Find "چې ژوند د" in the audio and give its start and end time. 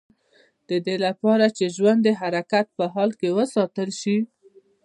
1.57-2.09